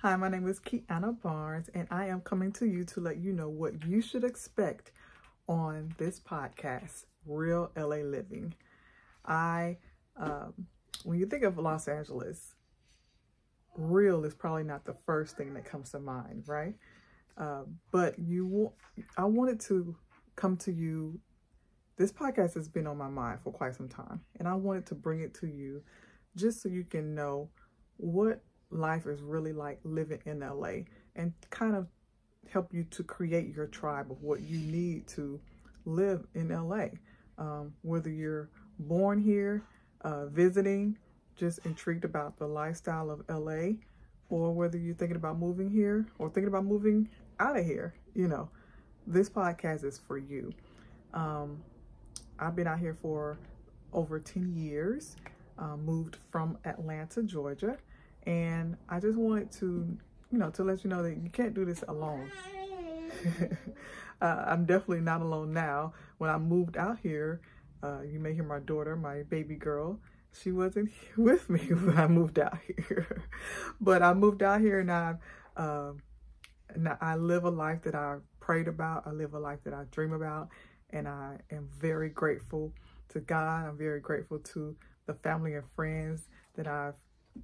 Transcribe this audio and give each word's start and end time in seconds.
Hi, 0.00 0.14
my 0.14 0.28
name 0.28 0.46
is 0.46 0.60
Kiana 0.60 1.18
Barnes, 1.22 1.70
and 1.72 1.88
I 1.90 2.08
am 2.08 2.20
coming 2.20 2.52
to 2.52 2.66
you 2.66 2.84
to 2.84 3.00
let 3.00 3.16
you 3.16 3.32
know 3.32 3.48
what 3.48 3.86
you 3.86 4.02
should 4.02 4.24
expect 4.24 4.92
on 5.48 5.94
this 5.96 6.20
podcast, 6.20 7.06
Real 7.24 7.70
LA 7.74 8.02
Living. 8.02 8.52
I, 9.24 9.78
um, 10.18 10.52
when 11.04 11.18
you 11.18 11.24
think 11.24 11.44
of 11.44 11.56
Los 11.56 11.88
Angeles, 11.88 12.56
real 13.74 14.26
is 14.26 14.34
probably 14.34 14.64
not 14.64 14.84
the 14.84 14.94
first 15.06 15.38
thing 15.38 15.54
that 15.54 15.64
comes 15.64 15.92
to 15.92 15.98
mind, 15.98 16.44
right? 16.46 16.74
Uh, 17.38 17.62
but 17.90 18.18
you, 18.18 18.72
I 19.16 19.24
wanted 19.24 19.60
to 19.60 19.96
come 20.36 20.58
to 20.58 20.72
you. 20.72 21.18
This 21.96 22.12
podcast 22.12 22.52
has 22.52 22.68
been 22.68 22.86
on 22.86 22.98
my 22.98 23.08
mind 23.08 23.40
for 23.42 23.50
quite 23.50 23.74
some 23.74 23.88
time, 23.88 24.20
and 24.38 24.46
I 24.46 24.56
wanted 24.56 24.84
to 24.88 24.94
bring 24.94 25.20
it 25.22 25.32
to 25.36 25.46
you 25.46 25.82
just 26.36 26.60
so 26.60 26.68
you 26.68 26.84
can 26.84 27.14
know 27.14 27.48
what 27.96 28.42
life 28.76 29.06
is 29.06 29.22
really 29.22 29.52
like 29.52 29.80
living 29.84 30.20
in 30.26 30.40
LA 30.40 30.84
and 31.14 31.32
kind 31.50 31.74
of 31.74 31.86
help 32.50 32.72
you 32.72 32.84
to 32.84 33.02
create 33.02 33.54
your 33.54 33.66
tribe 33.66 34.10
of 34.10 34.22
what 34.22 34.40
you 34.42 34.58
need 34.58 35.06
to 35.08 35.40
live 35.84 36.26
in 36.34 36.48
LA. 36.48 36.86
Um, 37.38 37.72
whether 37.82 38.10
you're 38.10 38.48
born 38.78 39.20
here, 39.20 39.62
uh, 40.02 40.26
visiting, 40.26 40.96
just 41.36 41.64
intrigued 41.66 42.04
about 42.04 42.38
the 42.38 42.46
lifestyle 42.46 43.10
of 43.10 43.22
LA, 43.28 43.74
or 44.28 44.52
whether 44.52 44.78
you're 44.78 44.94
thinking 44.94 45.16
about 45.16 45.38
moving 45.38 45.70
here 45.70 46.06
or 46.18 46.28
thinking 46.30 46.48
about 46.48 46.64
moving 46.64 47.08
out 47.38 47.58
of 47.58 47.64
here, 47.64 47.94
you 48.14 48.28
know, 48.28 48.48
this 49.06 49.28
podcast 49.28 49.84
is 49.84 49.98
for 49.98 50.18
you. 50.18 50.52
Um, 51.14 51.62
I've 52.38 52.56
been 52.56 52.66
out 52.66 52.78
here 52.78 52.96
for 53.00 53.38
over 53.92 54.18
10 54.18 54.54
years, 54.54 55.16
uh, 55.58 55.76
moved 55.76 56.16
from 56.30 56.58
Atlanta, 56.64 57.22
Georgia, 57.22 57.78
and 58.26 58.76
I 58.88 58.98
just 59.00 59.16
wanted 59.16 59.52
to, 59.52 59.96
you 60.32 60.38
know, 60.38 60.50
to 60.50 60.64
let 60.64 60.84
you 60.84 60.90
know 60.90 61.02
that 61.02 61.16
you 61.16 61.30
can't 61.30 61.54
do 61.54 61.64
this 61.64 61.84
alone. 61.86 62.30
uh, 64.20 64.44
I'm 64.46 64.66
definitely 64.66 65.00
not 65.00 65.22
alone 65.22 65.52
now. 65.52 65.94
When 66.18 66.28
I 66.28 66.38
moved 66.38 66.76
out 66.76 66.98
here, 67.02 67.40
uh, 67.82 68.00
you 68.02 68.18
may 68.18 68.34
hear 68.34 68.44
my 68.44 68.58
daughter, 68.58 68.96
my 68.96 69.22
baby 69.22 69.54
girl. 69.54 70.00
She 70.42 70.52
wasn't 70.52 70.90
with 71.16 71.48
me 71.48 71.60
when 71.68 71.96
I 71.96 72.08
moved 72.08 72.38
out 72.38 72.58
here, 72.66 73.22
but 73.80 74.02
I 74.02 74.12
moved 74.12 74.42
out 74.42 74.60
here 74.60 74.80
and 74.80 74.90
I, 74.90 75.14
uh, 75.56 75.92
and 76.70 76.88
I 77.00 77.14
live 77.14 77.44
a 77.44 77.50
life 77.50 77.82
that 77.82 77.94
I 77.94 78.16
prayed 78.40 78.68
about. 78.68 79.06
I 79.06 79.10
live 79.10 79.34
a 79.34 79.38
life 79.38 79.60
that 79.64 79.72
I 79.72 79.84
dream 79.92 80.12
about, 80.12 80.48
and 80.90 81.06
I 81.06 81.38
am 81.50 81.68
very 81.78 82.10
grateful 82.10 82.72
to 83.10 83.20
God. 83.20 83.68
I'm 83.68 83.78
very 83.78 84.00
grateful 84.00 84.40
to 84.40 84.76
the 85.06 85.14
family 85.14 85.54
and 85.54 85.64
friends 85.76 86.28
that 86.56 86.66
I've 86.66 86.94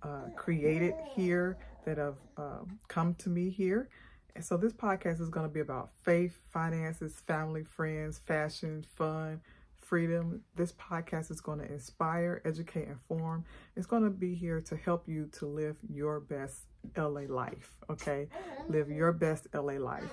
uh, 0.03 0.29
created 0.37 0.95
here 1.15 1.59
that 1.85 1.99
have 1.99 2.17
uh, 2.37 2.61
come 2.89 3.15
to 3.17 3.29
me 3.29 3.51
here. 3.51 3.89
And 4.35 4.45
so 4.45 4.57
this 4.57 4.73
podcast 4.73 5.21
is 5.21 5.29
going 5.29 5.47
to 5.47 5.53
be 5.53 5.61
about 5.61 5.91
faith, 6.03 6.39
finances, 6.51 7.23
family, 7.27 7.65
friends, 7.65 8.19
fashion, 8.27 8.85
fun, 8.97 9.41
freedom. 9.79 10.41
This 10.57 10.73
podcast 10.73 11.31
is 11.31 11.41
going 11.41 11.59
to 11.59 11.71
inspire, 11.71 12.41
educate, 12.47 12.89
inform. 12.89 13.45
It's 13.77 13.87
going 13.87 14.05
to 14.05 14.11
be 14.11 14.35
here 14.35 14.61
to 14.63 14.77
help 14.77 15.07
you 15.07 15.29
to 15.39 15.47
live 15.47 15.77
your 15.93 16.21
best 16.21 16.63
LA 16.97 17.23
life, 17.29 17.77
okay? 17.91 18.29
Live 18.69 18.91
your 18.91 19.13
best 19.13 19.49
LA 19.53 19.75
life. 19.75 20.11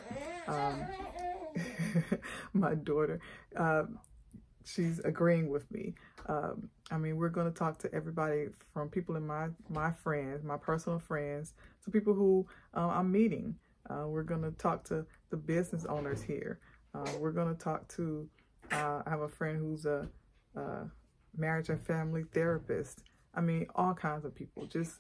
Um, 0.48 0.86
my 2.54 2.76
daughter, 2.76 3.22
um, 3.56 4.00
she's 4.66 5.00
agreeing 5.00 5.50
with 5.50 5.70
me. 5.72 5.94
Um, 6.28 6.70
I 6.92 6.98
mean, 6.98 7.18
we're 7.18 7.30
going 7.30 7.52
to 7.52 7.58
talk 7.58 7.78
to 7.80 7.94
everybody 7.94 8.48
from 8.74 8.90
people 8.90 9.16
in 9.16 9.26
my 9.26 9.48
my 9.70 9.92
friends, 9.92 10.44
my 10.44 10.58
personal 10.58 11.00
friends, 11.00 11.54
to 11.84 11.92
people 11.92 12.14
who 12.14 12.46
uh, 12.76 12.88
I'm 12.88 13.12
meeting. 13.12 13.56
Uh, 13.90 14.08
we're 14.08 14.24
going 14.24 14.44
to 14.44 14.52
talk 14.52 14.84
to 14.86 15.06
the 15.32 15.38
business 15.38 15.86
owners 15.86 16.22
here. 16.22 16.60
Uh, 16.94 17.10
we're 17.20 17.32
going 17.32 17.54
to 17.54 17.62
talk 17.62 17.88
to. 17.96 18.28
Uh, 18.72 19.02
I 19.06 19.10
have 19.10 19.22
a 19.22 19.30
friend 19.30 19.58
who's 19.58 19.86
a, 19.86 20.08
a 20.56 20.86
marriage 21.36 21.70
and 21.70 21.82
family 21.82 22.24
therapist. 22.34 23.02
I 23.34 23.42
mean, 23.42 23.68
all 23.76 23.94
kinds 23.94 24.26
of 24.26 24.36
people. 24.36 24.66
Just 24.66 25.00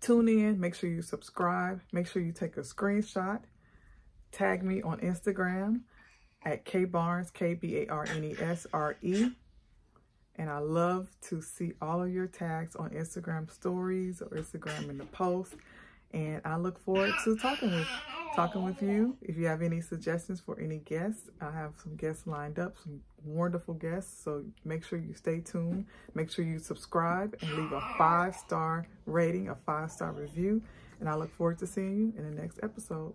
tune 0.00 0.28
in. 0.28 0.60
Make 0.60 0.74
sure 0.74 0.90
you 0.90 1.02
subscribe. 1.02 1.80
Make 1.92 2.06
sure 2.06 2.22
you 2.22 2.32
take 2.32 2.56
a 2.56 2.60
screenshot. 2.60 3.40
Tag 4.30 4.62
me 4.62 4.82
on 4.82 5.00
Instagram 5.00 5.80
at 6.44 6.64
K 6.64 6.84
Barnes, 6.84 7.30
K 7.30 7.54
B 7.54 7.78
A 7.78 7.86
R 7.88 8.06
N 8.08 8.24
E 8.24 8.36
S 8.38 8.66
R 8.72 8.96
E. 9.02 9.30
And 10.36 10.48
I 10.48 10.58
love 10.58 11.08
to 11.28 11.42
see 11.42 11.72
all 11.80 12.02
of 12.02 12.12
your 12.12 12.26
tags 12.26 12.74
on 12.74 12.90
Instagram 12.90 13.50
stories 13.50 14.22
or 14.22 14.28
Instagram 14.28 14.88
in 14.88 14.98
the 14.98 15.04
post. 15.04 15.54
And 16.14 16.40
I 16.44 16.56
look 16.56 16.78
forward 16.78 17.12
to 17.24 17.36
talking 17.36 17.70
with 17.70 17.86
talking 18.34 18.64
with 18.64 18.82
you. 18.82 19.16
If 19.22 19.36
you 19.36 19.46
have 19.46 19.62
any 19.62 19.80
suggestions 19.80 20.40
for 20.40 20.58
any 20.58 20.78
guests, 20.78 21.28
I 21.40 21.50
have 21.50 21.74
some 21.82 21.96
guests 21.96 22.26
lined 22.26 22.58
up, 22.58 22.76
some 22.82 23.00
wonderful 23.24 23.74
guests. 23.74 24.22
So 24.22 24.44
make 24.64 24.84
sure 24.84 24.98
you 24.98 25.14
stay 25.14 25.40
tuned. 25.40 25.86
Make 26.14 26.30
sure 26.30 26.44
you 26.44 26.58
subscribe 26.58 27.36
and 27.40 27.50
leave 27.52 27.72
a 27.72 27.80
five-star 27.98 28.86
rating, 29.06 29.48
a 29.48 29.54
five-star 29.54 30.12
review. 30.12 30.62
And 31.00 31.08
I 31.08 31.14
look 31.14 31.34
forward 31.34 31.58
to 31.58 31.66
seeing 31.66 31.96
you 31.96 32.12
in 32.16 32.24
the 32.24 32.40
next 32.42 32.58
episode. 32.62 33.14